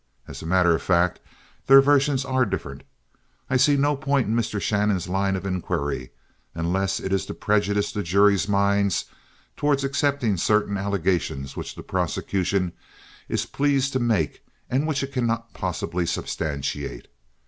As 0.27 0.41
a 0.41 0.47
matter 0.47 0.73
of 0.73 0.81
fact, 0.81 1.19
their 1.67 1.79
versions 1.79 2.25
are 2.25 2.43
different. 2.43 2.81
I 3.51 3.57
see 3.57 3.77
no 3.77 3.95
point 3.95 4.25
in 4.27 4.35
Mr. 4.35 4.59
Shannon's 4.59 5.07
line 5.07 5.35
of 5.35 5.45
inquiry, 5.45 6.09
unless 6.55 6.99
it 6.99 7.13
is 7.13 7.23
to 7.27 7.35
prejudice 7.35 7.91
the 7.91 8.01
jury's 8.01 8.47
minds 8.47 9.05
towards 9.55 9.83
accepting 9.83 10.37
certain 10.37 10.75
allegations 10.75 11.55
which 11.55 11.75
the 11.75 11.83
prosecution 11.83 12.71
is 13.29 13.45
pleased 13.45 13.93
to 13.93 13.99
make 13.99 14.43
and 14.71 14.87
which 14.87 15.03
it 15.03 15.13
cannot 15.13 15.53
possibly 15.53 16.07
substantiate. 16.07 17.07